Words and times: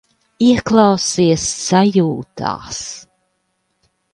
Ieklausies 0.45 1.45
sajūtās. 1.65 2.81